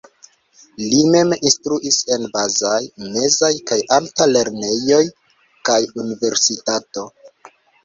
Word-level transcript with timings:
Li 0.85 1.01
mem 1.15 1.35
instruis 1.49 1.99
en 2.15 2.25
bazaj, 2.37 2.79
mezaj 3.19 3.51
kaj 3.73 3.79
alta 3.99 4.29
lernejoj 4.33 5.01
kaj 5.71 5.79
universitato. 6.07 7.09